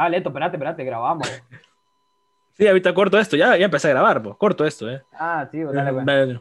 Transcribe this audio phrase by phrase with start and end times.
[0.00, 1.26] Ah, Leto, espérate, espérate, grabamos.
[2.56, 5.02] sí, ahorita corto esto, ya, ya empecé a grabar, pues, corto esto, ¿eh?
[5.12, 6.06] Ah, sí, dale, pues.
[6.06, 6.40] Dale.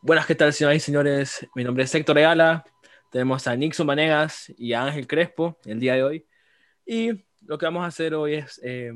[0.00, 1.46] Buenas, ¿qué tal, señoras y señores?
[1.54, 2.64] Mi nombre es Héctor Ayala.
[3.10, 6.26] Tenemos a Nixon Manegas y a Ángel Crespo el día de hoy.
[6.86, 8.90] Y lo que vamos a hacer hoy es eh,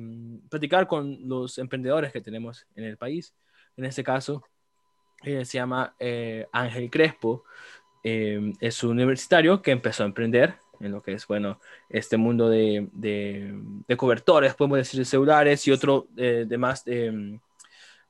[0.48, 3.34] platicar con los emprendedores que tenemos en el país.
[3.76, 4.42] En este caso,
[5.22, 7.44] eh, se llama eh, Ángel Crespo.
[8.02, 12.48] Eh, es un universitario que empezó a emprender en lo que es, bueno, este mundo
[12.48, 13.52] de, de,
[13.86, 17.38] de cobertores, podemos decir, de celulares y otro eh, de más, de,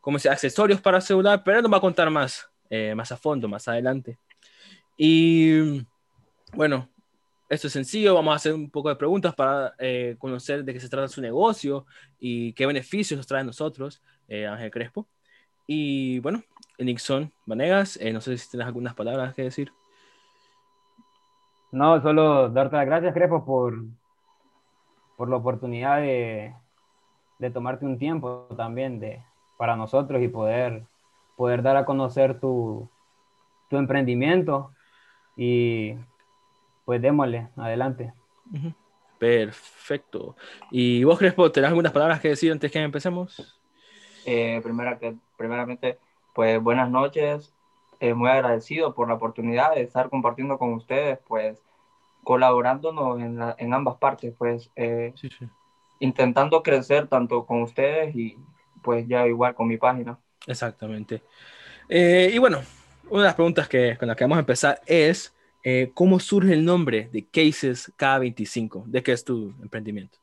[0.01, 3.49] ¿cómo se accesorios para celular, pero nos va a contar más, eh, más a fondo,
[3.49, 4.19] más adelante.
[4.97, 5.83] Y
[6.53, 6.89] bueno,
[7.51, 10.79] esto es sencillo, vamos a hacer un poco de preguntas para eh, conocer de qué
[10.79, 11.85] se trata su negocio
[12.21, 15.09] y qué beneficios nos trae a nosotros, eh, Ángel Crespo.
[15.67, 16.45] Y bueno,
[16.79, 19.73] Nixon Vanegas, eh, no sé si tienes algunas palabras que decir.
[21.73, 23.85] No, solo darte las gracias, Crespo, por,
[25.17, 26.55] por la oportunidad de,
[27.39, 29.23] de tomarte un tiempo también de,
[29.57, 30.85] para nosotros y poder,
[31.37, 32.89] poder dar a conocer tu,
[33.69, 34.73] tu emprendimiento.
[35.37, 35.95] Y
[36.85, 38.13] pues démosle, adelante.
[39.19, 40.35] Perfecto.
[40.71, 43.61] ¿Y vos, Crespo, tenés algunas palabras que decir antes que empecemos?
[44.27, 45.99] Eh, primera que, primeramente,
[46.35, 47.55] pues buenas noches.
[48.01, 51.63] Eh, muy agradecido por la oportunidad de estar compartiendo con ustedes, pues
[52.25, 55.47] colaborándonos en, la- en ambas partes, pues eh, Sí, sí.
[56.01, 58.37] intentando crecer tanto con ustedes y
[58.83, 60.19] pues ya igual con mi página.
[60.47, 61.23] Exactamente.
[61.89, 62.61] Eh, y bueno,
[63.11, 65.35] una de las preguntas que, con las que vamos a empezar es,
[65.65, 68.85] eh, ¿cómo surge el nombre de Cases K25?
[68.87, 70.19] ¿De qué es tu emprendimiento?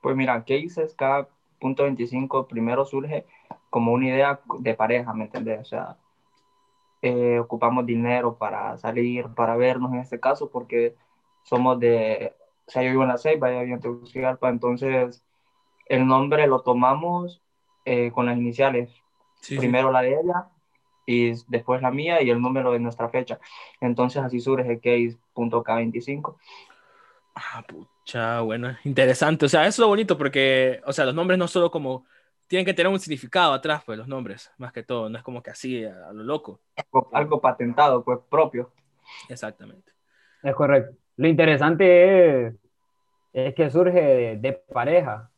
[0.00, 1.28] Pues mira, Cases cada
[1.60, 3.26] punto 25 primero surge
[3.70, 5.60] como una idea de pareja, ¿me entendés?
[5.60, 5.96] O sea,
[7.06, 10.94] eh, ocupamos dinero para salir, para vernos en este caso, porque
[11.42, 12.34] somos de,
[12.66, 15.22] o sea, yo vivo en la Ceiba, ella vive en Tegucigalpa, entonces
[15.84, 17.42] el nombre lo tomamos
[17.84, 18.90] eh, con las iniciales,
[19.42, 20.46] Sí, primero la de ella
[21.04, 23.38] y después la mía y el número de nuestra fecha.
[23.82, 26.38] Entonces así surge case.k25.
[27.34, 29.44] Ah, pucha, bueno, interesante.
[29.44, 32.06] O sea, eso es lo bonito porque, o sea, los nombres no solo como,
[32.46, 35.42] tienen que tener un significado atrás, pues los nombres, más que todo, no es como
[35.42, 36.60] que así, a, a lo loco.
[36.76, 38.72] Algo, algo patentado, pues propio.
[39.28, 39.92] Exactamente.
[40.42, 40.96] Es correcto.
[41.16, 42.54] Lo interesante es,
[43.32, 45.30] es que surge de, de pareja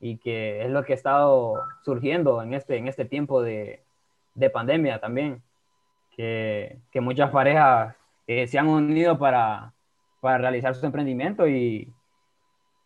[0.00, 3.82] y que es lo que ha estado surgiendo en este, en este tiempo de,
[4.34, 5.42] de pandemia también,
[6.16, 7.94] que, que muchas parejas
[8.26, 9.72] eh, se han unido para,
[10.20, 11.92] para realizar su emprendimiento y,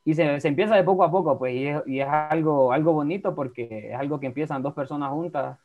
[0.05, 2.93] y se, se empieza de poco a poco, pues, y es, y es algo, algo
[2.93, 5.59] bonito porque es algo que empiezan dos personas juntas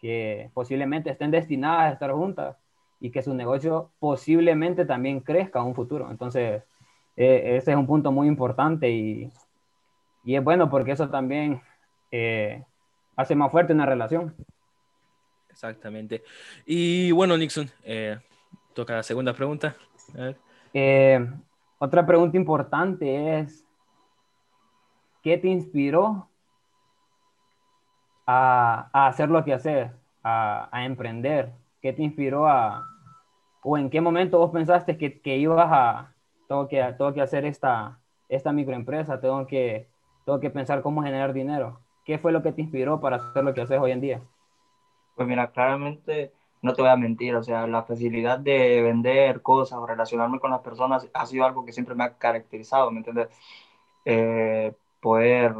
[0.00, 2.56] que posiblemente estén destinadas a estar juntas
[3.00, 6.10] y que su negocio posiblemente también crezca en un futuro.
[6.10, 6.62] Entonces,
[7.16, 9.30] eh, ese es un punto muy importante y,
[10.24, 11.60] y es bueno porque eso también
[12.10, 12.64] eh,
[13.16, 14.34] hace más fuerte una relación.
[15.50, 16.22] Exactamente.
[16.64, 18.18] Y bueno, Nixon, eh,
[18.72, 19.74] toca la segunda pregunta.
[20.14, 20.36] A ver.
[20.72, 21.28] Eh,
[21.78, 23.64] otra pregunta importante es,
[25.22, 26.28] ¿qué te inspiró
[28.26, 29.90] a, hacer lo que haces,
[30.22, 31.52] a, a, emprender?
[31.80, 32.84] ¿Qué te inspiró a,
[33.62, 36.14] o en qué momento vos pensaste que, que ibas a,
[36.48, 39.88] tengo que, tengo que hacer esta, esta microempresa, tengo que,
[40.24, 41.80] tengo que pensar cómo generar dinero?
[42.04, 44.22] ¿Qué fue lo que te inspiró para hacer lo que haces hoy en día?
[45.14, 49.78] Pues mira, claramente no te voy a mentir, o sea, la facilidad de vender cosas
[49.78, 53.28] o relacionarme con las personas ha sido algo que siempre me ha caracterizado, ¿me entiendes?
[54.04, 55.54] Eh, poder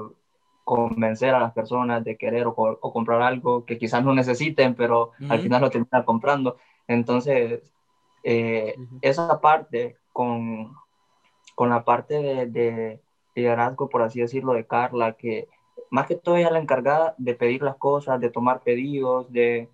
[0.65, 5.13] convencer a las personas de querer o, o, comprar algo que quizás no necesiten, pero
[5.21, 5.33] uh -huh.
[5.33, 6.57] al final lo terminan comprando.
[6.87, 7.63] Entonces,
[8.23, 8.99] eh, uh -huh.
[9.03, 10.75] esa parte con,
[11.55, 13.01] con la parte de, de,
[13.35, 15.49] liderazgo, por así decirlo, de Carla, que
[15.91, 19.69] más que todo ella es la encargada de pedir las cosas, de tomar pedidos, de,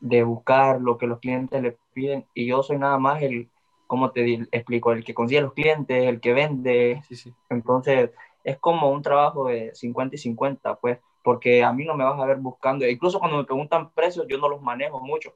[0.00, 3.50] de buscar lo que los clientes le piden, y yo soy nada más el,
[3.86, 7.34] como te explico, el que consigue los clientes, el que vende, sí, sí.
[7.48, 8.10] entonces
[8.44, 12.20] es como un trabajo de 50 y 50, pues, porque a mí no me vas
[12.20, 15.34] a ver buscando, incluso cuando me preguntan precios, yo no los manejo mucho,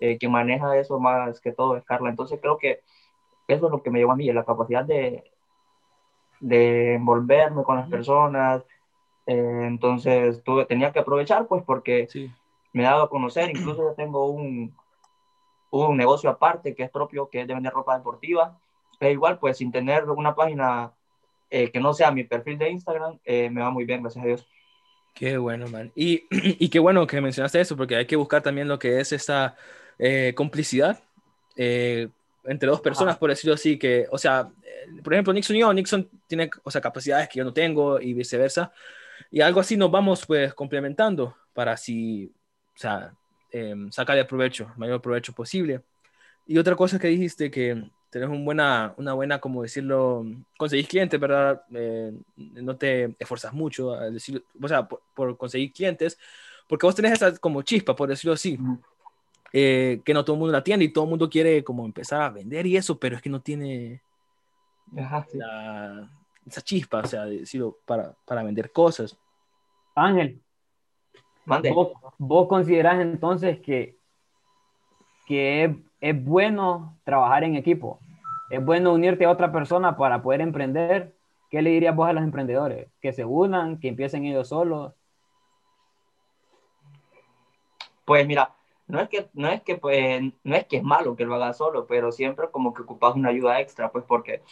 [0.00, 2.80] eh, quien maneja eso más que todo es Carla, entonces creo que
[3.46, 5.24] eso es lo que me llevó a mí, la capacidad de,
[6.40, 8.64] de envolverme con las personas,
[9.26, 12.30] eh, entonces tuve, tenía que aprovechar, pues, porque sí.
[12.72, 14.74] Me he dado a conocer, incluso yo tengo un,
[15.70, 18.58] un negocio aparte que es propio, que es de vender ropa deportiva,
[19.00, 20.92] e igual, pues, sin tener una página
[21.48, 24.26] eh, que no sea mi perfil de Instagram, eh, me va muy bien, gracias a
[24.28, 24.46] Dios.
[25.14, 25.90] Qué bueno, man.
[25.94, 29.12] Y, y qué bueno que mencionaste eso, porque hay que buscar también lo que es
[29.12, 29.56] esta
[29.98, 31.02] eh, complicidad,
[31.56, 34.48] entre dos personas, por decirlo así, que, o sea,
[35.04, 38.14] por ejemplo, Nixon y yo, Nixon tiene, o sea, capacidades que yo no tengo y
[38.14, 38.72] viceversa,
[39.30, 42.39] y algo así nos vamos, pues, complementando para así, o
[42.80, 43.12] sea,
[43.52, 45.82] eh, sacarle provecho, mayor provecho posible.
[46.46, 50.24] Y otra cosa que dijiste, que tenés un buena, una buena, como decirlo,
[50.56, 51.62] conseguís clientes, ¿verdad?
[51.72, 56.18] Eh, no te esfuerzas mucho, a decir, o sea, por, conseguir clientes,
[56.68, 58.58] porque vos tenés esa como chispa, por decirlo así.
[59.52, 62.22] Eh, que no todo el mundo la tiene y todo el mundo quiere como empezar
[62.22, 64.00] a vender y eso, pero es que no tiene
[66.46, 69.16] esa chispa, o sea, decirlo, para, para vender cosas.
[69.94, 70.40] Ángel,
[71.74, 73.96] ¿vos, vos considerás entonces que,
[75.26, 75.70] que es,
[76.00, 77.98] es, bueno trabajar en equipo?
[78.50, 81.14] ¿Es bueno unirte a otra persona para poder emprender?
[81.50, 82.88] ¿Qué le dirías vos a los emprendedores?
[83.00, 84.92] ¿Que se unan, que empiecen ellos solos?
[88.04, 88.54] Pues mira,
[88.90, 91.52] no es que no es que pues no es que es malo que lo haga
[91.52, 94.42] solo pero siempre como que ocupas una ayuda extra pues porque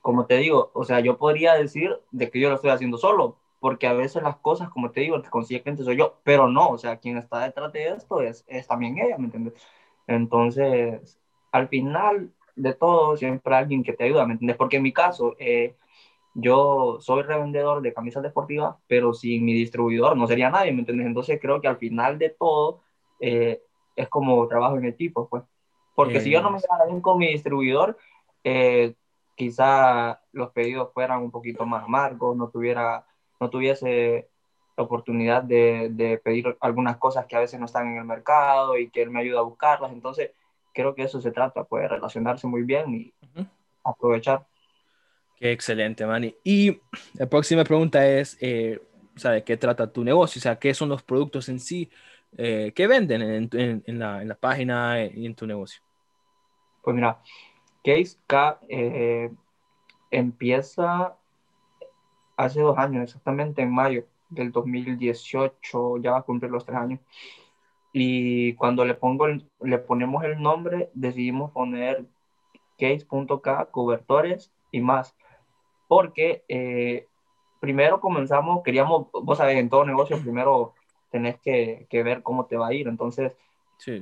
[0.00, 3.36] como te digo o sea yo podría decir de que yo lo estoy haciendo solo
[3.60, 6.48] porque a veces las cosas como te digo el que consigue clientes soy yo pero
[6.48, 9.54] no o sea quien está detrás de esto es, es también ella me entiendes
[10.06, 11.18] entonces
[11.52, 14.92] al final de todo siempre hay alguien que te ayuda me entiendes porque en mi
[14.92, 15.76] caso eh,
[16.34, 21.06] yo soy revendedor de camisas deportivas pero sin mi distribuidor no sería nadie me entiendes
[21.06, 22.82] entonces creo que al final de todo
[23.20, 23.62] eh,
[23.98, 25.42] es como trabajo en equipo, pues.
[25.94, 27.98] Porque si yo no me quedara bien con mi distribuidor,
[28.44, 28.94] eh,
[29.34, 33.04] quizá los pedidos fueran un poquito más amargos, no, tuviera,
[33.40, 34.28] no tuviese
[34.76, 38.78] la oportunidad de, de, pedir algunas cosas que a veces no están en el mercado
[38.78, 39.92] y que él me ayuda a buscarlas.
[39.92, 40.30] Entonces,
[40.72, 43.14] creo que eso se trata, pues, relacionarse muy bien y
[43.82, 44.46] aprovechar.
[45.36, 46.34] Qué excelente, Manny.
[46.44, 46.80] Y
[47.14, 48.80] la próxima pregunta es, eh,
[49.14, 50.38] ¿de qué trata tu negocio?
[50.38, 51.90] O sea, ¿qué son los productos en sí?
[52.36, 55.82] eh, ¿qué venden en, la, página y en tu negocio?
[56.82, 57.20] Pues mira,
[57.84, 59.30] Case K eh,
[60.10, 61.16] empieza
[62.38, 67.00] hace dos años, exactamente en mayo del 2018, ya va a cumplir los tres años.
[67.92, 72.06] Y cuando le, pongo le ponemos el nombre, decidimos poner
[72.78, 75.16] case.k, cobertores y más.
[75.88, 77.06] Porque eh,
[77.60, 80.74] primero comenzamos, queríamos, vos sabés, en todo negocio, primero
[81.10, 82.86] tenés que, que, ver cómo te va a ir.
[82.86, 83.36] Entonces,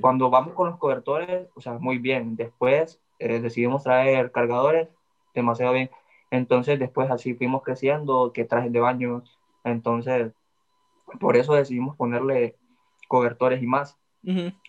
[0.01, 2.35] cuando vamos con los cobertores, o sea, muy bien.
[2.35, 4.89] Después eh, decidimos traer cargadores,
[5.33, 5.89] demasiado bien.
[6.31, 9.23] Entonces, después así fuimos creciendo, que trajes de baño.
[9.63, 10.33] Entonces,
[11.19, 12.55] por eso decidimos ponerle
[13.07, 13.97] cobertores y más.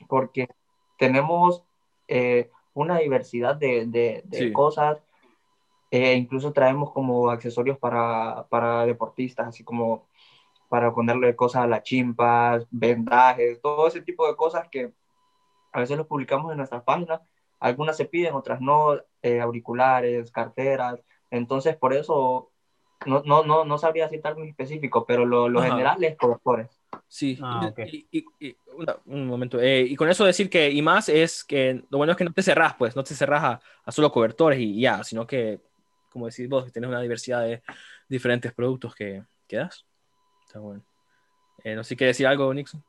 [0.09, 0.49] Porque
[0.99, 1.65] tenemos
[2.07, 5.03] eh, una diversidad de, de, de cosas.
[5.91, 10.07] E incluso traemos como accesorios para, para deportistas, así como
[10.69, 14.93] para ponerle cosas a las chimpas, vendajes, todo ese tipo de cosas que
[15.73, 17.21] a veces los publicamos en nuestras páginas.
[17.59, 21.01] Algunas se piden, otras no, eh, auriculares, carteras.
[21.31, 22.51] Entonces, por eso
[23.07, 26.81] no, no, no, no sabría citar muy específico, pero lo, lo general es cobertores.
[27.07, 28.27] Sí, ah, y,
[29.07, 29.61] un momento.
[29.61, 32.33] Eh, y con eso decir que, y más es que lo bueno es que no
[32.33, 35.61] te cerrás, pues, no te cerrás a, a solo cobertores y ya, sino que,
[36.11, 37.63] como decís vos, tienes una diversidad de
[38.09, 39.87] diferentes productos que, que das.
[40.45, 40.83] Está bueno.
[41.65, 42.83] Eh, no sé qué decir algo, Nixon.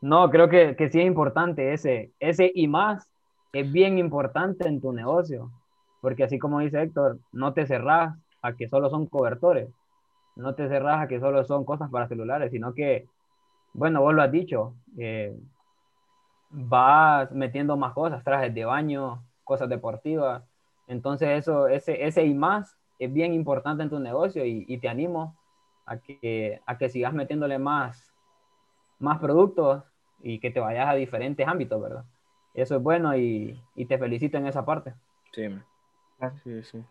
[0.00, 3.08] No, creo que, que sí es importante ese, ese y más
[3.52, 5.50] es bien importante en tu negocio,
[6.06, 9.68] porque así como dice Héctor, no te cerrás a que solo son cobertores,
[10.36, 13.08] no te cerrás a que solo son cosas para celulares, sino que,
[13.72, 15.36] bueno, vos lo has dicho, eh,
[16.50, 20.44] vas metiendo más cosas, trajes de baño, cosas deportivas,
[20.86, 24.88] entonces eso, ese, ese y más es bien importante en tu negocio y, y te
[24.88, 25.34] animo
[25.86, 28.14] a que, a que sigas metiéndole más,
[29.00, 29.82] más productos
[30.22, 32.04] y que te vayas a diferentes ámbitos, ¿verdad?
[32.54, 34.94] Eso es bueno y, y te felicito en esa parte.
[35.32, 35.48] Sí,
[36.42, 36.84] sí, sí.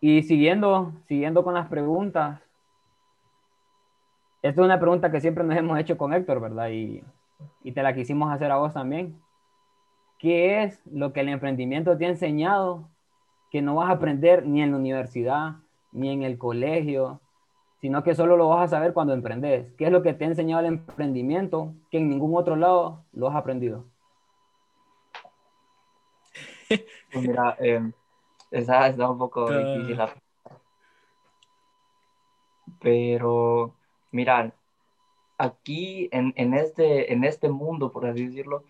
[0.00, 2.40] Y siguiendo, siguiendo con las preguntas,
[4.42, 6.68] esta es una pregunta que siempre nos hemos hecho con Héctor, ¿verdad?
[6.68, 7.02] Y,
[7.62, 9.18] y te la quisimos hacer a vos también.
[10.18, 12.88] ¿Qué es lo que el emprendimiento te ha enseñado
[13.50, 15.52] que no vas a aprender ni en la universidad,
[15.92, 17.20] ni en el colegio,
[17.80, 19.72] sino que solo lo vas a saber cuando emprendes.
[19.76, 23.28] ¿Qué es lo que te ha enseñado el emprendimiento que en ningún otro lado lo
[23.28, 23.84] has aprendido?
[27.12, 27.92] Pues mira, eh,
[28.58, 29.58] esa está un poco ah.
[29.58, 29.98] difícil.
[32.80, 33.74] Pero,
[34.12, 34.52] mira,
[35.38, 38.64] aquí en, en, este, en este mundo, por así decirlo,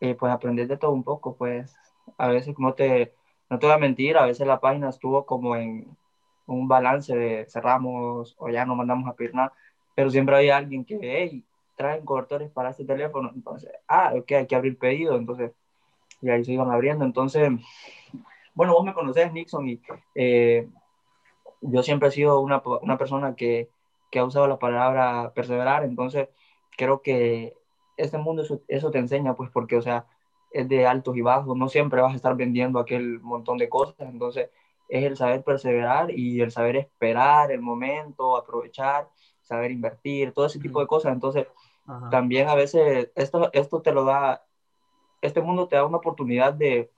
[0.00, 1.76] eh, pues aprender de todo un poco, pues
[2.18, 3.14] a veces no te,
[3.50, 5.96] no te voy a mentir, a veces la página estuvo como en,
[6.46, 9.52] un balance de cerramos o ya no mandamos a pedir nada,
[9.94, 11.44] pero siempre hay alguien que, hey,
[11.76, 15.52] traen cobertores para este teléfono, entonces, ah, ok, hay que abrir pedido, entonces
[16.22, 17.04] y ahí se iban abriendo.
[17.04, 17.50] Entonces,
[18.54, 19.80] bueno, vos me conocés, Nixon, y
[20.14, 20.68] eh,
[21.60, 23.70] yo siempre he sido una, una persona que,
[24.10, 26.28] que, ha usado la palabra perseverar, entonces
[26.76, 27.54] creo que
[27.96, 30.06] este mundo eso, eso, te enseña, pues porque, o sea,
[30.50, 34.00] es de altos y bajos, no siempre vas a estar vendiendo aquel montón de cosas,
[34.00, 34.50] entonces
[34.88, 39.08] es el saber perseverar y el saber esperar el momento, aprovechar,
[39.40, 41.46] saber invertir, todo ese tipo de cosas, entonces
[41.86, 42.10] Ajá.
[42.10, 44.44] también a veces esto, esto te lo da,
[45.22, 46.90] este mundo te da una oportunidad de,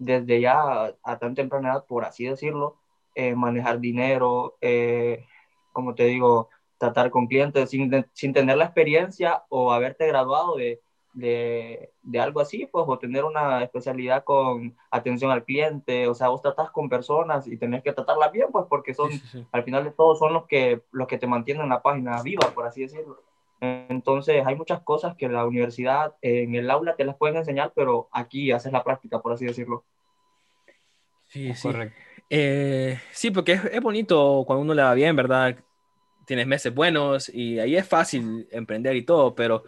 [0.00, 2.78] desde ya a, a tan temprana edad, por así decirlo,
[3.14, 5.26] eh, manejar dinero, eh,
[5.72, 10.80] como te digo, tratar con clientes sin, sin, tener la experiencia o haberte graduado de,
[11.12, 16.28] de, de, algo así, pues, o tener una especialidad con atención al cliente, o sea,
[16.28, 19.46] vos tratás con personas y tenés que tratarlas bien, pues, porque son, sí, sí, sí.
[19.52, 22.66] al final de todo, son los que, los que te mantienen la página viva, por
[22.66, 23.22] así decirlo.
[23.60, 28.08] Entonces, hay muchas cosas que la universidad, en el aula te las pueden enseñar, pero
[28.12, 29.84] aquí haces la práctica, por así decirlo.
[31.28, 31.68] Sí, sí.
[31.68, 31.96] Correcto.
[32.28, 35.56] Eh, sí, porque es, es, bonito cuando uno le va bien, ¿verdad?
[36.24, 39.64] Tienes meses buenos y ahí es fácil emprender y todo, pero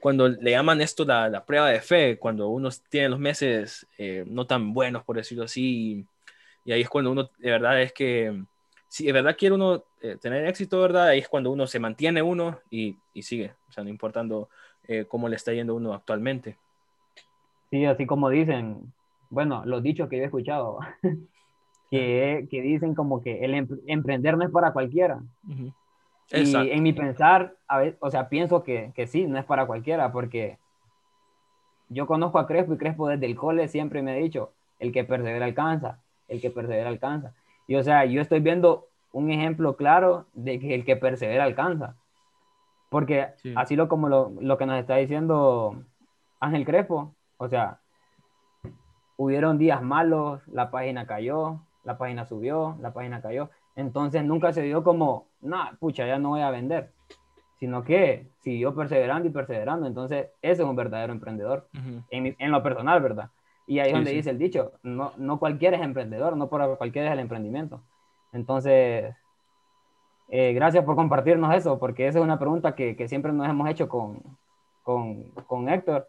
[0.00, 4.24] cuando le llaman esto la, la prueba de fe, cuando uno tiene los meses eh,
[4.26, 6.06] no tan buenos, por decirlo así,
[6.64, 8.42] y, y, ahí es cuando uno, de verdad, es que,
[8.88, 11.08] si de verdad quiere uno eh, tener éxito, ¿verdad?
[11.08, 14.48] Ahí es cuando uno se mantiene uno y, y sigue, o sea, no importando
[14.88, 16.56] eh, cómo le está yendo uno actualmente.
[17.70, 18.92] Sí, así como dicen,
[19.30, 20.78] bueno, los dichos que yo he escuchado.
[21.90, 23.54] que, que, dicen como que el
[23.86, 25.20] emprender no es para cualquiera.
[25.46, 25.72] Uh -huh.
[26.32, 29.66] Y en mi pensar, a ver, o sea, pienso que, que, sí, no es para
[29.66, 30.58] cualquiera, porque
[31.88, 35.04] yo conozco a Crespo y Crespo desde el cole siempre me ha dicho, el que
[35.04, 37.32] persevera alcanza, el que persevera alcanza.
[37.66, 41.96] Y o sea, yo estoy viendo un ejemplo claro de que el que persevera alcanza.
[42.90, 43.52] Porque sí.
[43.56, 45.82] así lo como lo, lo que nos está diciendo
[46.40, 47.80] Ángel Crespo, o sea,
[49.16, 53.50] hubieron días malos, la página cayó, la página subió, la página cayó.
[53.74, 56.92] Entonces nunca se dio como, no, pucha, ya no voy a vender,
[57.58, 59.86] sino que siguió perseverando y perseverando.
[59.86, 62.04] Entonces ese es un verdadero emprendedor, uh -huh.
[62.10, 63.30] en, en, lo personal, ¿verdad?
[63.66, 64.16] Y ahí es sí, donde sí.
[64.16, 67.82] dice el dicho, no, no cualquiera es emprendedor, no por cualquiera es el emprendimiento.
[68.32, 69.14] Entonces,
[70.28, 73.68] eh, gracias por compartirnos eso, porque esa es una pregunta que, que siempre nos hemos
[73.68, 74.22] hecho con,
[74.82, 76.08] con, con Héctor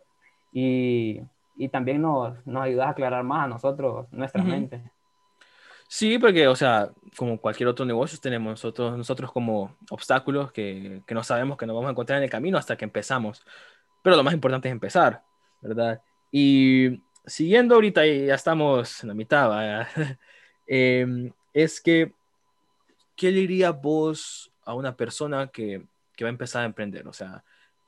[0.51, 1.21] y,
[1.55, 4.49] y también nos, nos ayuda a aclarar más a nosotros nuestra uh -huh.
[4.49, 4.91] mente.
[5.87, 11.15] Sí, porque, o sea, como cualquier otro negocio, tenemos nosotros, nosotros como obstáculos que, que
[11.15, 13.45] no sabemos que nos vamos a encontrar en el camino hasta que empezamos.
[14.01, 15.23] Pero lo más importante es empezar,
[15.61, 16.01] ¿verdad?
[16.29, 19.87] Y siguiendo ahorita, ya estamos en la mitad,
[20.67, 22.13] eh, es que,
[23.15, 25.83] ¿qué le diría vos a una persona que,
[26.15, 27.07] que, va a empezar a emprender?
[27.07, 27.43] O sea,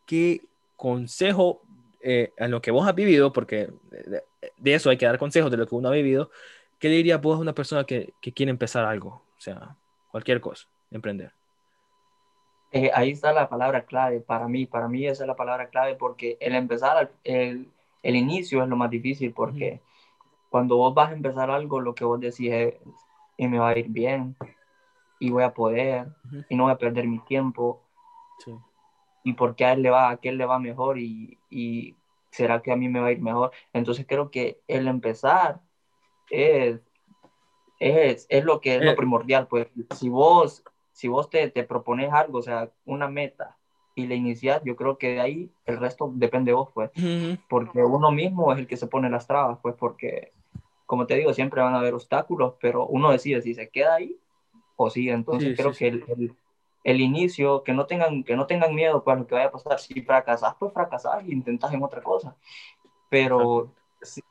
[0.06, 0.42] ¿qué
[0.76, 1.62] consejo
[2.02, 4.24] eh, en lo que vos has vivido, porque de,
[4.58, 6.32] de, eso hay que dar consejos de lo que uno ha vivido,
[6.80, 9.10] ¿qué le dirías vos a una persona que, que, quiere empezar algo?
[9.38, 9.76] O sea,
[10.12, 11.34] cualquier cosa, emprender.
[12.72, 15.96] Eh, ahí está la palabra clave para mí, para mí esa es la palabra clave
[15.96, 17.68] porque el empezar, el,
[18.04, 20.50] el inicio es lo más difícil porque uh -huh.
[20.50, 22.76] cuando vos vas a empezar algo, lo que vos decís es,
[23.38, 24.36] y me va a ir bien,
[25.20, 26.46] y voy a poder, uh -huh.
[26.50, 27.82] y no voy a perder mi tiempo,
[28.44, 28.54] sí.
[29.24, 31.96] y porque a él le va, a aquel le va mejor, y, y
[32.32, 33.52] será que a mí me va a ir mejor.
[33.74, 35.60] Entonces creo que el empezar
[36.30, 36.80] es,
[37.80, 38.96] es, es lo que es lo eh.
[38.96, 43.58] primordial, pues si vos, si vos te, te propones algo, o sea, una meta,
[44.00, 47.00] y la iniciar, yo creo que de ahí el resto depende de vos, pues, uh
[47.00, 47.40] -huh.
[47.50, 50.32] porque uno mismo es el que se pone las trabas, pues, porque,
[50.86, 54.18] como te digo, siempre van a haber obstáculos, pero uno decide si se queda ahí
[54.76, 56.36] o sigue, entonces sí, creo sí, que el, el,
[56.84, 59.80] el, inicio, que no tengan, que no tengan miedo, pues, lo que vaya a pasar,
[59.80, 62.36] si fracasas, pues fracasas y intentas en otra cosa,
[63.10, 64.22] pero si,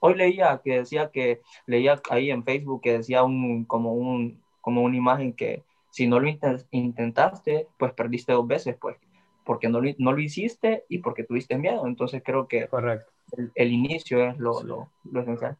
[0.00, 4.82] hoy leía que decía que, leía ahí en Facebook que decía un, como, un, como
[4.82, 5.62] una imagen que
[5.94, 6.28] si no lo
[6.72, 8.96] intentaste, pues perdiste dos veces, pues,
[9.44, 11.86] porque no lo, no lo hiciste y porque tuviste miedo.
[11.86, 13.10] Entonces creo que Correcto.
[13.32, 14.66] El, el inicio es lo, sí.
[14.66, 15.56] lo, lo, esencial.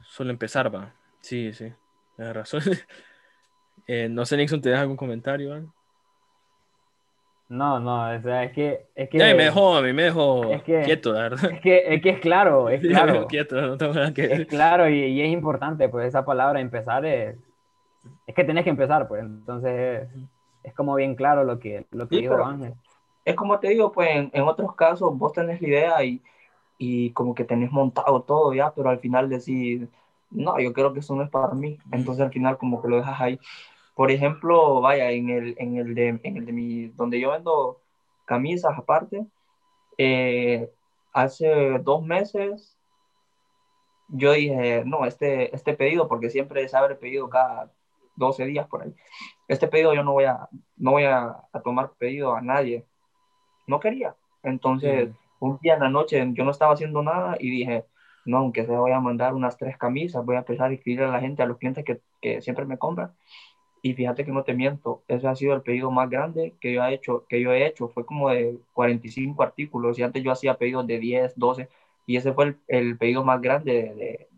[0.00, 0.92] Solo empezar, va.
[1.20, 1.72] Sí, sí,
[2.16, 2.62] tienes razón.
[3.86, 5.72] eh, no sé, Nixon, ¿te das algún comentario?
[7.48, 8.86] No, no, o sea, es que...
[8.94, 11.52] Es que ya, me dejó, a mí me dejó es que, quieto, la verdad.
[11.52, 13.22] Es que, es que es claro, es claro.
[13.22, 16.60] Sí, quieto, no tengo nada que Es claro y, y, es importante, pues esa palabra
[16.60, 17.36] empezar es...
[18.26, 20.08] Es que tenés que empezar, pues, entonces
[20.64, 22.74] es, es como bien claro lo que, lo que sí, dijo Ángel.
[23.24, 26.22] Es como te digo, pues en, en, otros casos vos tenés la idea y,
[26.78, 29.88] y como que tenés montado todo ya, pero al final decís,
[30.30, 31.78] no, yo creo que eso no es para mí.
[31.92, 33.38] Entonces al final como que lo dejas ahí.
[33.94, 37.80] Por ejemplo, vaya, en el, en el, de, en el de mi, donde yo vendo
[38.24, 39.24] camisas aparte,
[39.98, 40.70] eh,
[41.12, 42.76] hace dos meses
[44.08, 47.70] yo dije, no, este, este pedido, porque siempre se abre pedido cada
[48.16, 48.94] 12 días por ahí.
[49.48, 52.84] Este pedido yo no voy a, no voy a, tomar pedido a nadie.
[53.66, 54.14] No quería.
[54.42, 57.84] Entonces, un día en la noche yo no estaba haciendo nada y dije,
[58.24, 61.10] no, aunque sea voy a mandar unas tres camisas, voy a empezar a escribir a
[61.10, 63.12] la gente, a los clientes que, que siempre me compran.
[63.82, 66.82] Y fíjate que no te miento, ese ha sido el pedido más grande que yo
[66.82, 67.88] he hecho, que yo he hecho.
[67.88, 71.68] Fue como de 45 artículos y antes yo hacía pedidos de 10, 12
[72.06, 74.28] y ese fue el, el pedido más grande de, de,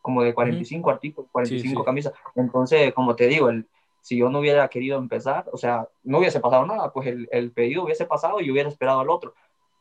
[0.00, 2.12] como de 45 artículos, 45 camisas.
[2.34, 3.66] Entonces, como te digo, el,
[4.00, 7.52] si yo no hubiera querido empezar, o sea, no hubiese pasado nada, pues el, el
[7.52, 9.34] pedido hubiese pasado y hubiera esperado al otro.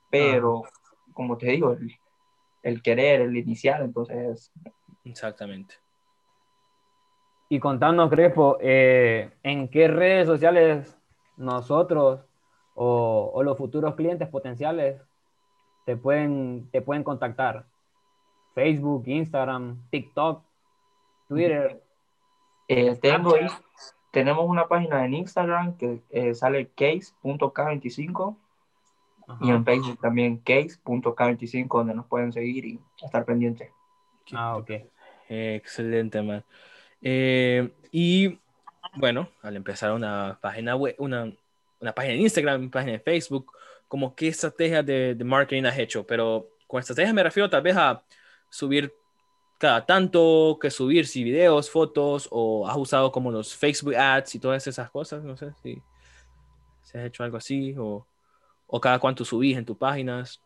[0.09, 0.63] Pero,
[1.13, 1.97] como te digo, el,
[2.63, 4.51] el querer, el iniciar, entonces...
[5.05, 5.75] Exactamente.
[7.49, 10.97] Y contando, Crespo, eh, ¿en qué redes sociales
[11.37, 12.19] nosotros
[12.75, 15.01] o, o, los futuros clientes potenciales
[15.85, 17.65] te pueden, te pueden contactar?
[18.57, 20.43] Facebook, Instagram, TikTok,
[21.27, 21.79] Twitter.
[22.67, 23.35] Eh, tengo,
[24.09, 28.35] tenemos una página en Instagram que eh, sale case.k25
[29.41, 33.69] y en Facebook también case.k25 donde nos pueden seguir y estar pendientes.
[34.33, 34.71] Ah, ok.
[35.29, 36.43] Excelente, man.
[36.99, 38.39] Eh, y
[38.95, 41.31] bueno, al empezar una página web, una,
[41.79, 43.51] una página en Instagram, una página en Facebook,
[43.87, 47.77] como qué estrategia de, de marketing has hecho, pero con estrategia me refiero tal vez
[47.77, 48.01] a
[48.49, 48.93] subir
[49.57, 54.39] cada tanto que subir si videos, fotos o has usado como los Facebook ads y
[54.39, 55.81] todas esas cosas, no sé si,
[56.83, 58.05] si has hecho algo así o,
[58.67, 60.41] o cada cuánto subís en tus páginas.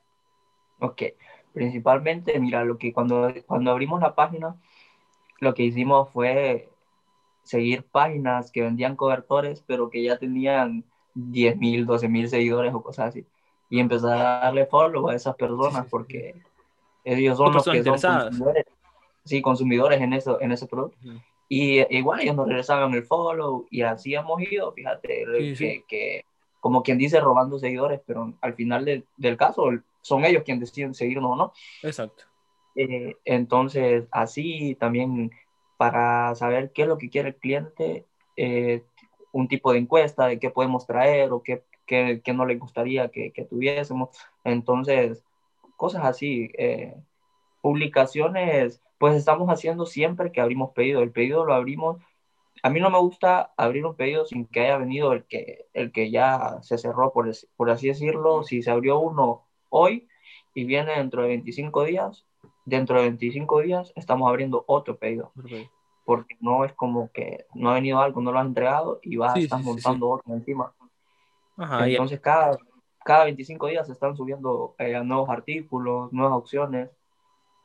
[0.80, 1.04] Ok,
[1.54, 4.56] principalmente, mira, lo que cuando, cuando abrimos la página,
[5.40, 6.70] lo que hicimos fue
[7.44, 12.82] seguir páginas que vendían cobertores, pero que ya tenían 10 mil, 12 mil seguidores o
[12.82, 13.26] cosas así.
[13.70, 16.36] Y empezar a darle follow a esas personas porque
[17.04, 18.66] ellos son los que son consumidores,
[19.26, 20.98] sí, consumidores en, eso, en ese producto.
[21.50, 25.26] Y igual ellos nos regresaban el follow y así hemos ido, fíjate,
[25.58, 26.26] que, que,
[26.60, 28.86] como quien dice, robando seguidores, pero al final
[29.18, 29.70] del caso
[30.02, 31.54] son ellos quienes deciden seguirnos o no.
[31.84, 32.24] Exacto.
[32.76, 35.32] Eh, entonces, así también
[35.78, 38.06] para saber qué es lo que quiere el cliente,
[38.38, 38.84] eh,
[39.32, 43.10] un tipo de encuesta de qué podemos traer o qué, qué, qué no le gustaría
[43.10, 44.10] que, que, tuviésemos.
[44.44, 45.24] Entonces,
[45.82, 46.52] cosas así.
[46.60, 46.96] Eh,
[47.60, 51.02] publicaciones, pues estamos haciendo siempre que abrimos pedido.
[51.02, 51.98] El pedido lo abrimos.
[52.62, 55.92] A mí no me gusta abrir un pedido sin que haya venido el que, el
[55.92, 58.44] que ya se cerró, por, por así decirlo.
[58.44, 60.08] Si se abrió uno hoy
[60.54, 62.28] y viene dentro de 25 días,
[62.64, 65.34] dentro de 25 días estamos abriendo otro pedido
[66.04, 69.36] porque no es como que no ha venido algo, no lo has entregado y vas,
[69.36, 70.74] a estar montando otro encima.
[71.58, 72.58] Entonces cada,
[73.04, 76.90] cada 25 días se están subiendo eh, nuevos artículos, nuevas opciones.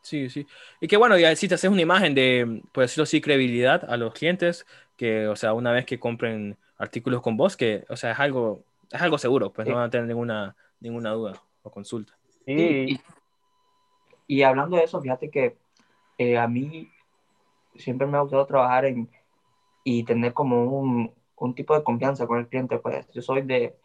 [0.03, 0.46] Sí, sí.
[0.81, 3.96] Y que bueno, ya si te haces una imagen de, por decirlo así, credibilidad a
[3.96, 8.12] los clientes, que, o sea, una vez que compren artículos con vos, que, o sea,
[8.12, 12.16] es algo, es algo seguro, pues no van a tener ninguna, ninguna duda o consulta.
[12.46, 13.01] Y,
[14.29, 15.57] y, hablando de eso, fíjate que
[16.18, 16.88] eh, a mí
[17.75, 19.09] siempre me ha gustado trabajar en,
[19.83, 23.77] y tener como un, un, tipo de confianza con el cliente, pues yo soy de,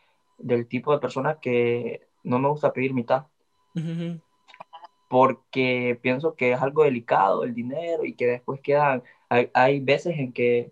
[0.44, 3.28] del tipo de persona que no me gusta pedir mitad.
[5.08, 10.18] Porque pienso que es algo delicado el dinero y que después quedan, hay, hay veces
[10.18, 10.72] en que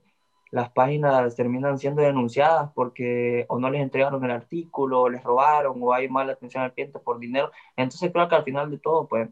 [0.52, 5.78] las páginas terminan siendo denunciadas porque o no les entregaron el artículo, o les robaron,
[5.82, 7.52] o hay mala atención al cliente por dinero.
[7.76, 9.30] Entonces creo que al final de todo, pues,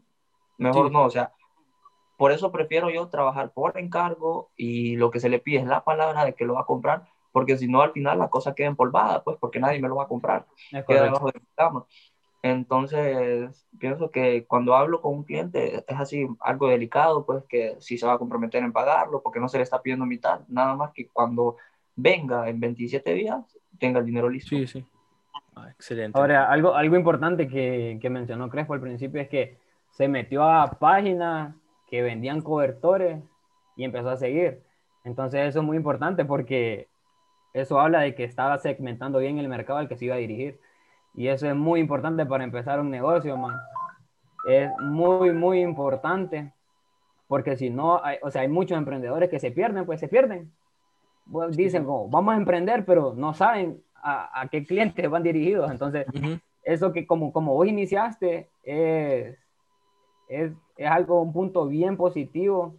[0.58, 1.32] mejor no, o sea,
[2.16, 5.84] por eso prefiero yo trabajar por encargo y lo que se le pide es la
[5.84, 8.66] palabra de que lo va a comprar, porque si no al final la cosa queda
[8.66, 10.44] empolvada, pues porque nadie me lo va a comprar.
[10.88, 11.86] queda debajo de mi cama.
[12.42, 17.96] Entonces, pienso que cuando hablo con un cliente es así algo delicado, pues que si
[17.96, 20.90] se va a comprometer en pagarlo, porque no se le está pidiendo mitad, nada más
[20.92, 21.58] que cuando
[21.94, 24.56] venga en 27 días tenga el dinero listo.
[24.56, 24.84] Sí, sí.
[25.54, 26.18] Ah, excelente.
[26.18, 29.58] Ahora, algo, algo importante que, que mencionó Crespo al principio es que
[29.92, 31.54] se metió a páginas
[31.86, 33.22] que vendían cobertores
[33.76, 34.66] y empezó a seguir.
[35.08, 36.88] Entonces eso es muy importante porque
[37.60, 40.60] eso habla de que estaba segmentando bien el mercado al que se iba a dirigir.
[41.14, 43.56] Y eso es muy importante para empezar un negocio, man.
[44.46, 46.52] Es muy, muy importante
[47.26, 50.50] porque si no, hay, o sea, hay muchos emprendedores que se pierden, pues se pierden.
[51.50, 55.70] dicen, como, vamos a emprender, pero no saben a, a qué clientes van dirigidos.
[55.70, 56.06] Entonces,
[56.62, 59.36] eso que como, como vos iniciaste es,
[60.28, 62.76] es es algo, un punto bien positivo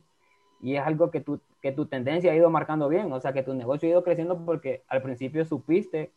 [0.61, 3.43] y es algo que tu, que tu tendencia ha ido marcando bien, o sea, que
[3.43, 6.11] tu negocio ha ido creciendo porque al principio supiste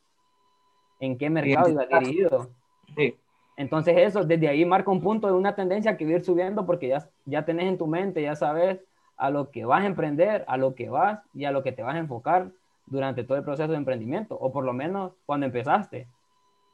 [1.01, 2.51] en qué mercado iba dirigido.
[2.97, 3.17] Sí,
[3.57, 6.65] Entonces eso, desde ahí marca un punto de una tendencia que va a ir subiendo
[6.65, 8.81] porque ya, ya tenés en tu mente, ya sabes
[9.17, 11.83] a lo que vas a emprender, a lo que vas y a lo que te
[11.83, 12.51] vas a enfocar
[12.87, 16.07] durante todo el proceso de emprendimiento, o por lo menos cuando empezaste.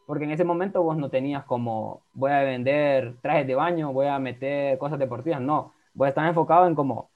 [0.07, 4.07] Porque en ese momento vos no tenías como, voy a vender trajes de baño, voy
[4.07, 7.11] a meter cosas deportivas, no, vos estás enfocado en como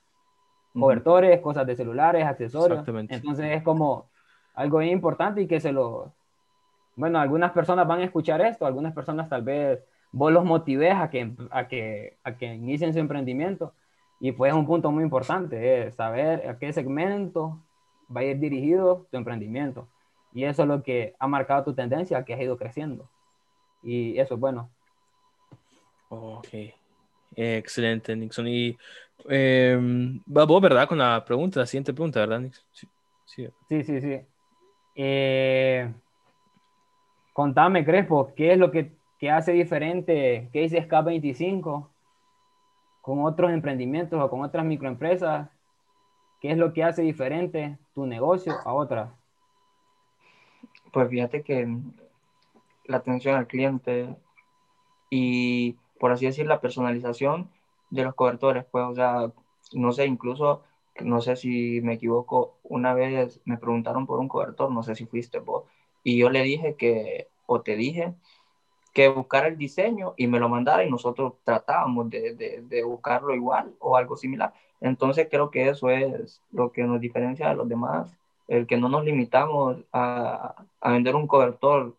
[0.73, 2.87] cobertores, cosas de celulares, accesorios.
[3.09, 4.11] Entonces es como
[4.55, 6.13] algo importante y que se lo,
[6.97, 9.81] bueno, algunas personas van a escuchar esto, algunas personas tal vez
[10.13, 13.73] vos los motives a que, a que, a que inicien su emprendimiento.
[14.21, 17.59] Y pues es un punto muy importante, es saber a qué segmento
[18.15, 19.89] va a ir dirigido tu emprendimiento.
[20.33, 23.09] Y eso es lo que ha marcado tu tendencia, que has ido creciendo.
[23.83, 24.71] Y eso es bueno.
[26.09, 26.49] Ok.
[27.35, 28.47] Excelente, Nixon.
[28.47, 28.79] Y
[29.29, 29.79] eh,
[30.27, 30.89] vos, ¿verdad?
[30.89, 32.65] Con la pregunta, la siguiente pregunta, ¿verdad, Nixon?
[32.73, 32.89] Sí,
[33.27, 33.83] sí, sí.
[33.83, 34.21] sí, sí.
[34.95, 35.93] Eh,
[37.33, 38.93] Contame, Crespo, ¿qué es lo que,
[39.31, 41.89] hace diferente Case K25
[43.01, 45.49] con otros emprendimientos o con otras microempresas?
[46.41, 49.11] ¿Qué es lo que hace diferente tu negocio a otras?
[50.93, 51.69] Pues fíjate que
[52.85, 54.15] la atención al cliente
[55.09, 57.49] y, por así decir, la personalización
[57.93, 59.33] de los cobertores, pues, o sea,
[59.75, 60.63] no sé, incluso,
[61.03, 65.07] no sé si me equivoco, una vez me preguntaron por un cobertor, no sé si
[65.07, 65.65] fuiste vos,
[66.03, 68.15] y yo le dije que, o te dije,
[68.95, 73.75] que buscara el diseño y me lo mandara y nosotros tratábamos de, de, buscarlo igual
[73.79, 74.53] o algo similar.
[74.81, 78.11] Entonces creo que eso es lo que nos diferencia de los demás,
[78.49, 81.97] el que no nos limitamos a, a vender un cobertor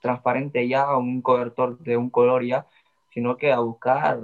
[0.00, 2.66] transparente ya, un cobertor de un color ya,
[3.10, 4.20] sino que a buscar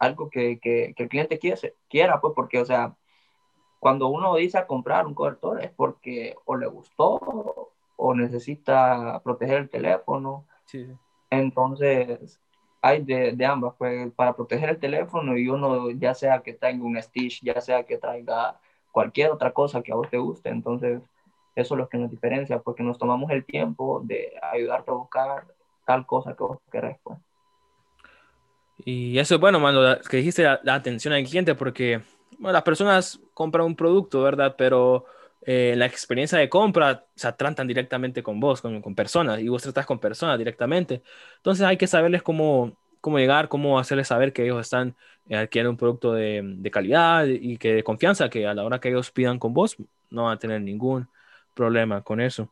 [0.00, 2.96] algo que, que, que el cliente quiera, quiera, pues porque, o sea,
[3.78, 9.58] cuando uno dice a comprar un cobertor es porque o le gustó o necesita proteger
[9.58, 10.46] el teléfono.
[11.30, 12.40] Entonces,
[12.82, 16.84] hay de, de, ambas, pues para proteger el teléfono y uno ya sea que tenga
[16.84, 18.58] un Stitch, ya sea que traiga
[18.92, 21.02] cualquier otra cosa que a vos te guste, entonces
[21.54, 25.46] eso es lo que nos diferencia, porque nos tomamos el tiempo de ayudarte a buscar
[25.86, 26.98] tal cosa que vos querés.
[27.02, 27.18] Pues.
[28.84, 32.00] Y eso es bueno, mano, que dijiste la, la atención al cliente, porque
[32.38, 34.54] bueno, las personas compran un producto, ¿verdad?
[34.56, 35.04] Pero
[35.42, 39.62] eh, la experiencia de compra se tratan directamente con vos, con, con, personas, y vos
[39.62, 41.02] tratás con personas directamente.
[41.36, 44.96] Entonces hay que saberles cómo, cómo llegar, cómo hacerles saber que ellos están
[45.28, 48.80] eh, adquiriendo un producto de, de, calidad y que de confianza, que a la hora
[48.80, 49.76] que ellos pidan con vos
[50.10, 51.08] no van a tener ningún
[51.54, 52.50] problema con eso.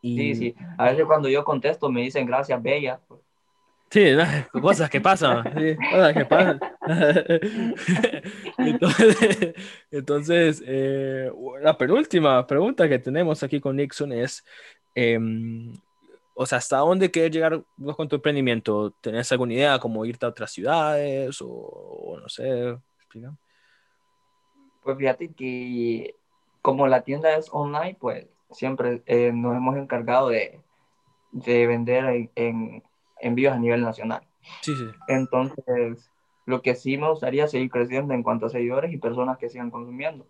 [0.00, 0.16] Y...
[0.16, 0.54] Sí, sí.
[0.78, 3.00] A veces cuando yo contesto me dicen gracias, Bella.
[3.88, 4.04] Sí,
[4.60, 5.44] cosas que pasan,
[5.90, 6.60] cosas que pasan.
[8.58, 9.54] entonces,
[9.90, 11.30] entonces eh,
[11.62, 14.44] la penúltima pregunta que tenemos aquí con Nixon es,
[14.94, 15.72] em,
[16.34, 18.90] o sea, ¿hasta dónde quieres llegar vos con tu emprendimiento?
[19.00, 22.76] ¿Tenés alguna idea como irte a otras ciudades o, no sé?
[24.82, 26.14] Pues fíjate que
[26.60, 30.60] como la tienda es online, pues siempre eh, nos hemos encargado de,
[31.30, 32.82] de vender en
[33.20, 34.22] envíos a nivel nacional.
[34.60, 34.86] Sí, sí.
[35.08, 36.10] Entonces,
[36.44, 39.48] lo que sí me gustaría es seguir creciendo en cuanto a seguidores y personas que
[39.48, 40.26] sigan consumiendo.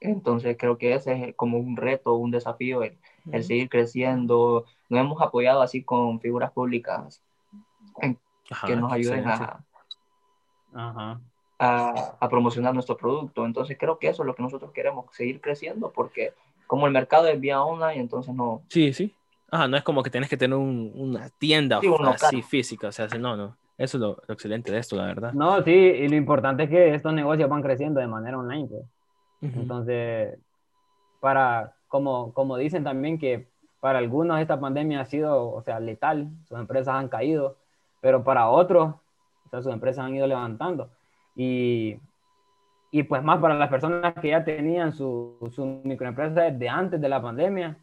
[0.00, 4.64] Entonces, creo que ese es como un reto, un desafío, el, seguir creciendo.
[4.88, 7.22] Nos hemos apoyado así con figuras públicas
[8.66, 9.62] que nos ayuden a,
[11.58, 13.44] A, a, promocionar nuestro producto.
[13.44, 16.32] Entonces, creo que eso es lo que nosotros queremos, seguir creciendo, porque
[16.66, 18.62] como el mercado es vía online, entonces no.
[18.68, 19.14] Sí, sí.
[19.50, 21.80] Ah, no es como que tienes que tener una tienda
[22.14, 23.56] así física, o sea, no, no.
[23.76, 25.32] Eso es lo, excelente de esto, la verdad.
[25.32, 28.84] No, sí, y lo importante es que estos negocios van creciendo de manera online, pues.
[29.40, 30.38] Entonces,
[31.18, 33.48] para, como, como dicen también que
[33.80, 37.56] para algunos esta pandemia ha sido, o sea, letal, sus empresas han caído,
[38.02, 38.94] pero para otros,
[39.46, 40.90] o sea, sus empresas han ido levantando.
[41.34, 41.96] Y,
[42.90, 47.08] y pues más para las personas que ya tenían su, su microempresa desde antes de
[47.08, 47.78] la pandemia,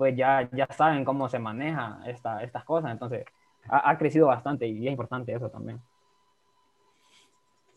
[0.00, 2.90] pues ya, ya saben cómo se maneja esta, estas cosas.
[2.90, 3.26] Entonces,
[3.68, 5.78] ha, crecido bastante y es importante eso también.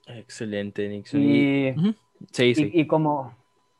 [0.05, 1.19] Excelente, Nixon.
[1.19, 1.75] Y,
[2.31, 2.71] sí, sí.
[2.73, 3.35] y, como,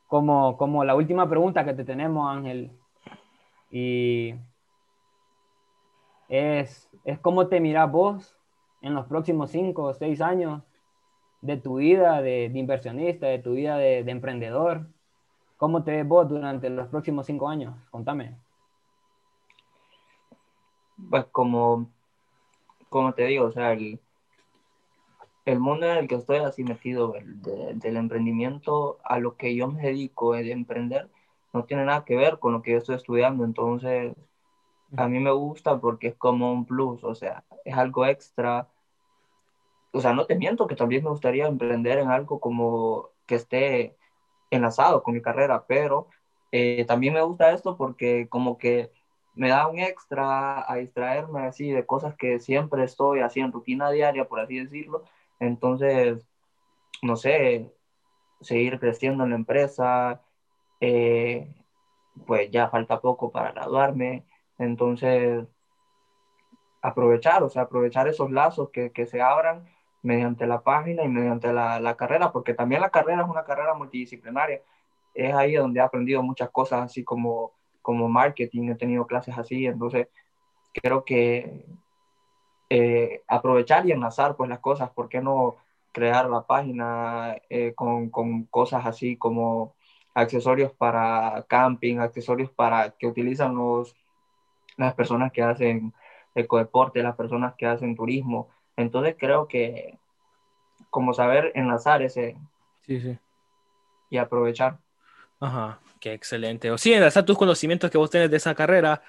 [0.08, 2.69] como, como la última pregunta que te tenemos, Ángel,
[3.71, 4.36] y
[6.27, 8.36] es, es cómo te miras vos
[8.82, 10.63] en los próximos cinco o seis años
[11.39, 14.88] de tu vida de, inversionista, de tu vida de, de emprendedor
[15.63, 17.73] ¿Cómo te ves vos durante los próximos cinco años?
[17.89, 18.36] Contame.
[21.10, 21.89] Pues como,
[22.89, 23.97] como te digo, o sea, el,
[25.45, 29.84] el mundo en el que estoy así metido del emprendimiento, a lo que yo me
[29.84, 31.10] dedico de emprender,
[31.54, 33.45] no tiene nada que ver con lo que yo estoy estudiando.
[33.45, 34.17] Entonces,
[34.97, 38.67] a mí me gusta porque es como un plus, o sea, es algo extra.
[39.93, 43.95] O sea, no te miento que también me gustaría emprender en algo como que esté
[44.55, 46.07] enlazado con mi carrera, pero
[46.51, 48.91] eh, también me gusta esto porque como que
[49.35, 53.89] me da un extra a distraerme así de cosas que siempre estoy así en rutina
[53.91, 55.03] diaria, por así decirlo.
[55.39, 56.25] Entonces,
[57.01, 57.73] no sé,
[58.41, 60.21] seguir creciendo en la empresa,
[60.79, 61.53] eh,
[62.27, 64.25] pues ya falta poco para graduarme,
[64.59, 65.45] entonces
[66.81, 69.65] aprovechar, o sea, aprovechar esos lazos que, que se abran
[70.03, 73.73] mediante la página y mediante la, la, carrera, porque también la carrera es una carrera
[73.73, 74.61] multidisciplinaria.
[75.13, 79.65] Es ahí donde he aprendido muchas cosas, así como, como marketing, he tenido clases así,
[79.65, 80.07] entonces
[80.73, 81.65] creo que
[82.69, 85.57] eh, aprovechar y enlazar pues las cosas, ¿por qué no
[85.91, 89.75] crear la página eh, con, con, cosas así como
[90.13, 93.95] accesorios para camping, accesorios para que utilizan los,
[94.77, 95.93] las personas que hacen
[96.35, 98.49] ecodeporte, las personas que hacen turismo.
[98.77, 99.97] Entonces creo que
[100.89, 102.38] como saber enlazar ese
[102.86, 103.17] sí, sí.
[104.09, 104.77] y aprovechar.
[105.39, 106.71] Ajá, qué excelente.
[106.71, 109.01] O sí, enlazar tus conocimientos que vos tenés de esa carrera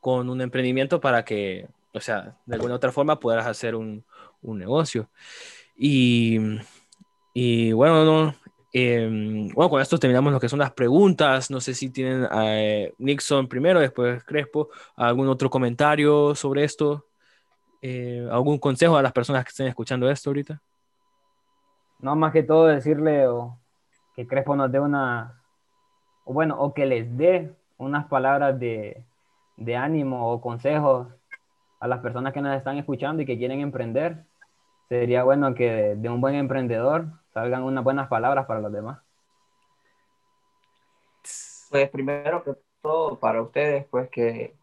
[0.00, 4.04] con un emprendimiento para que, o sea, de alguna otra forma puedas hacer un,
[4.42, 5.08] un negocio.
[5.76, 6.38] Y,
[7.32, 8.34] y bueno, no,
[8.72, 9.08] eh,
[9.54, 11.50] bueno, con esto terminamos lo que son las preguntas.
[11.50, 17.06] No sé si tienen eh, Nixon primero, después Crespo, algún otro comentario sobre esto,
[17.80, 20.60] eh, algún consejo a las personas que estén escuchando esto ahorita.
[22.00, 23.58] No, más que todo decirle o,
[24.18, 25.40] que Crespo nos dé una,
[26.24, 29.04] o bueno, o que les dé unas palabras de,
[29.56, 31.06] de ánimo o consejos
[31.78, 34.24] a las personas que nos están escuchando y que quieren emprender.
[34.88, 38.98] Sería bueno que de un buen emprendedor salgan unas buenas palabras para los demás.
[41.70, 44.57] Pues primero que todo para ustedes, pues que,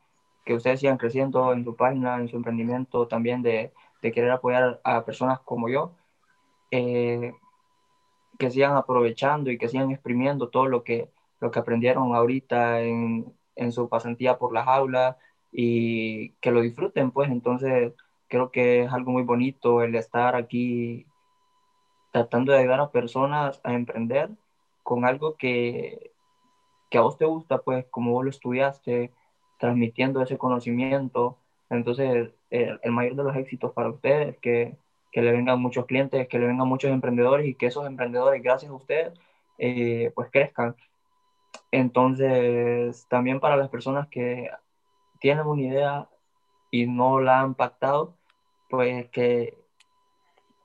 [0.46, 4.80] que ustedes sigan creciendo en su página, en su emprendimiento, también de, de querer apoyar
[4.84, 5.94] a personas como yo,
[6.72, 7.34] eh,
[8.38, 13.34] que sigan aprovechando y que sigan exprimiendo todo lo que, lo que aprendieron ahorita en,
[13.56, 15.16] en su pasantía por las aulas
[15.52, 17.30] y que lo disfruten, pues.
[17.32, 17.94] Entonces
[18.28, 21.06] creo que es algo muy bonito el estar aquí
[22.12, 24.30] tratando de ayudar a personas a emprender
[24.84, 26.12] con algo que,
[26.90, 29.12] que a vos te gusta, pues como vos lo estudiaste,
[29.58, 31.38] transmitiendo ese conocimiento.
[31.70, 34.78] Entonces, el, el mayor de los éxitos para ustedes, que,
[35.12, 38.70] que le vengan muchos clientes, que le vengan muchos emprendedores y que esos emprendedores, gracias
[38.70, 39.14] a ustedes,
[39.58, 40.76] eh, pues crezcan.
[41.72, 44.50] Entonces, también para las personas que
[45.20, 46.10] tienen una idea
[46.70, 48.16] y no la han pactado,
[48.70, 49.58] pues que,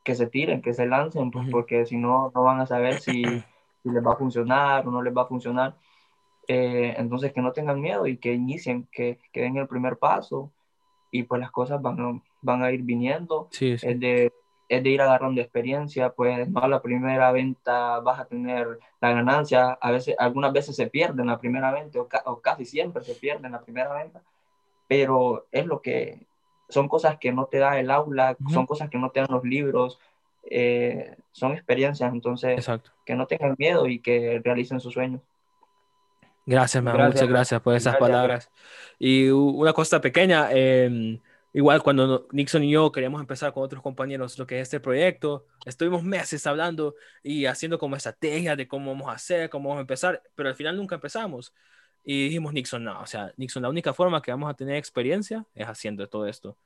[0.02, 3.22] que se tiren, que se lancen, pues, porque si no, no van a saber si,
[3.82, 5.76] si, les va a funcionar o no les va a funcionar.
[6.52, 10.50] Eh, entonces, que no tengan miedo y que inicien, que, que, den el primer paso
[11.12, 13.46] y pues las cosas van a, van a ir viniendo.
[13.52, 13.86] Sí, sí.
[13.86, 14.32] Es, de,
[14.68, 19.12] es de ir agarrando experiencia, pues no a la primera venta vas a tener la
[19.12, 23.04] ganancia, a veces, algunas veces se pierden la primera venta o, ca o casi siempre
[23.04, 24.20] se pierden la primera venta,
[24.88, 26.26] pero es lo que,
[26.68, 28.52] son cosas que no te da el aula, uh -huh.
[28.52, 30.00] son cosas que no te dan los libros,
[30.50, 32.90] eh, son experiencias, entonces Exacto.
[33.06, 35.20] que no tengan miedo y que realicen sus sueños.
[36.46, 38.08] Gracias, man, gracias, muchas gracias por esas gracias.
[38.08, 38.50] palabras.
[38.98, 41.20] Y una cosa pequeña, eh,
[41.52, 45.46] igual cuando Nixon y yo queríamos empezar con otros compañeros lo que es este proyecto,
[45.64, 49.82] estuvimos meses hablando y haciendo como estrategias de cómo vamos a hacer, cómo vamos a
[49.82, 51.54] empezar, pero al final nunca empezamos.
[52.04, 55.46] Y dijimos, Nixon, no, o sea, Nixon, la única forma que vamos a tener experiencia
[55.54, 56.56] es haciendo todo esto.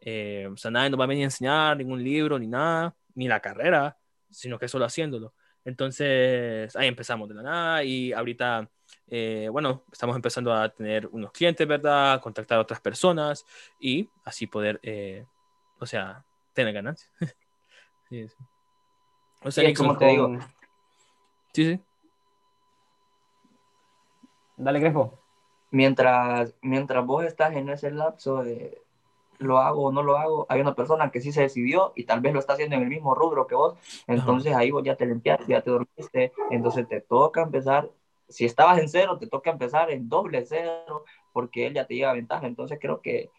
[0.00, 3.26] Eh, o sea, nadie nos va a venir a enseñar ningún libro ni nada, ni
[3.28, 3.98] la carrera,
[4.30, 5.34] sino que solo haciéndolo.
[5.64, 8.70] Entonces, ahí empezamos de la nada y ahorita,
[9.08, 12.20] eh, bueno, estamos empezando a tener unos clientes, ¿verdad?
[12.20, 13.44] Contactar a otras personas
[13.78, 15.26] y así poder, eh,
[15.78, 17.10] o sea, tener ganancias.
[18.08, 18.36] sí, sí.
[19.42, 20.38] O sea, sí, como te digo.
[21.52, 21.80] Sí, sí.
[24.56, 25.18] Dale, Crespo.
[25.70, 28.84] Mientras, mientras vos estás en ese lapso de
[29.38, 32.20] lo hago o no lo hago, hay una persona que sí se decidió y tal
[32.20, 33.74] vez lo está haciendo en el mismo rubro que vos,
[34.06, 34.56] entonces -huh.
[34.58, 37.90] ahí vos ya te limpiaste, ya te dormiste, entonces te toca empezar,
[38.34, 42.12] si estabas en cero, te toca empezar en doble cero, porque él ya te lleva
[42.12, 43.30] ventaja, entonces creo que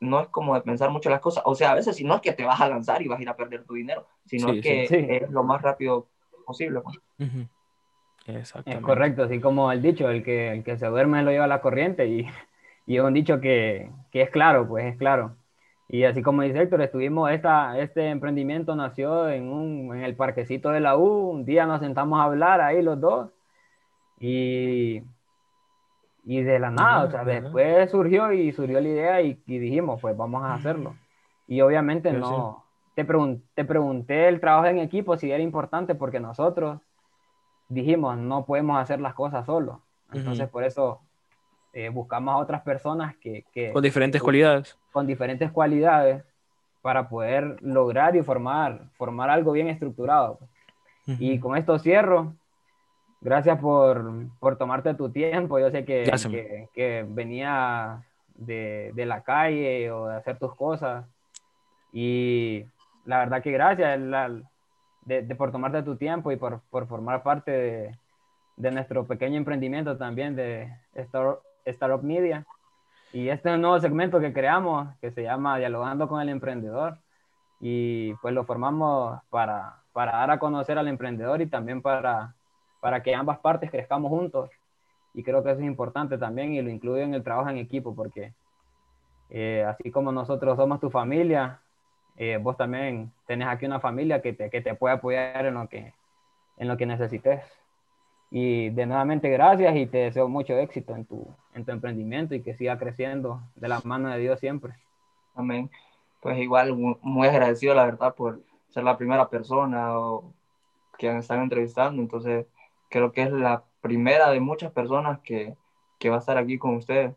[0.00, 2.20] no es como de pensar mucho las cosas, o sea, a veces si no es
[2.20, 4.60] que te vas a lanzar y vas a ir a perder tu dinero, sino sí,
[4.60, 4.96] que sí.
[5.08, 6.08] es lo más rápido
[6.44, 6.80] posible.
[6.80, 6.98] Pues.
[7.20, 7.48] Uh -huh.
[8.26, 8.80] Exactamente.
[8.80, 11.48] Es correcto, así como el dicho, el que, el que se duerme lo lleva a
[11.48, 12.26] la corriente y,
[12.86, 15.36] y es un dicho que, que, es claro, pues es claro.
[15.88, 20.70] Y así como dice Héctor, estuvimos, esta, este emprendimiento nació en, un, en el parquecito
[20.70, 23.30] de la U, un día nos sentamos a hablar ahí los dos
[24.18, 25.02] y
[26.24, 30.16] Y de la nada, o sea, después surgió y surgió la idea y, dijimos, pues
[30.16, 30.94] vamos a hacerlo.
[31.46, 33.06] Y obviamente no, te,
[33.54, 36.80] te pregunté el trabajo en equipo si era importante porque nosotros
[37.68, 39.78] dijimos, no podemos hacer las cosas solos.
[40.12, 41.00] Entonces, por eso
[41.72, 44.78] eh, buscamos a otras personas que, Con diferentes cualidades.
[44.92, 46.24] Con diferentes cualidades
[46.82, 50.38] para poder lograr y formar, formar algo bien estructurado.
[51.06, 52.34] Y con esto cierro.
[53.24, 55.58] Gracias por, por, tomarte tu tiempo.
[55.58, 61.06] Yo sé que, que, que, venía de, de, la calle o de hacer tus cosas.
[61.90, 62.66] Y
[63.06, 63.98] la verdad que gracias
[65.06, 67.98] de, de, por tomarte tu tiempo y por, por formar parte de,
[68.58, 72.44] de, nuestro pequeño emprendimiento también de Star, Startup Media.
[73.14, 76.98] Y este es un nuevo segmento que creamos que se llama Dialogando con el Emprendedor.
[77.58, 82.34] Y pues lo formamos para, para dar a conocer al emprendedor y también para
[82.84, 84.50] para que ambas partes crezcamos juntos.
[85.14, 87.94] Y creo que eso es importante también y lo incluyo en el trabajo en equipo
[87.94, 88.34] porque
[89.30, 91.62] eh, así como nosotros somos tu familia,
[92.18, 95.66] eh, vos también tenés aquí una familia que te, que te puede apoyar en lo
[95.66, 95.94] que,
[96.58, 97.40] en lo que necesites.
[98.30, 102.42] Y de nuevamente gracias y te deseo mucho éxito en tu, en tu emprendimiento y
[102.42, 104.74] que siga creciendo de la mano de Dios siempre.
[105.34, 105.70] Amén.
[106.20, 110.34] Pues igual muy agradecido la verdad por ser la primera persona o
[110.98, 112.02] que han estado entrevistando.
[112.02, 112.46] Entonces,
[112.94, 115.56] creo que es la primera de muchas personas que,
[115.98, 117.12] que va a estar aquí con ustedes.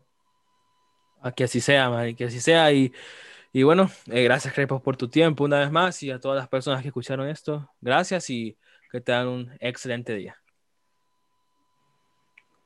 [1.22, 2.72] A que así sea, que así sea.
[2.72, 2.92] Y,
[3.52, 6.48] y bueno, eh, gracias, Crepos, por tu tiempo una vez más y a todas las
[6.48, 7.70] personas que escucharon esto.
[7.80, 8.58] Gracias y
[8.90, 10.36] que tengan un excelente día.